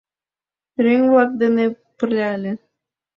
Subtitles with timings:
[0.73, 1.65] —Пӧръеҥ-влак дене
[1.97, 2.53] пырля ыле.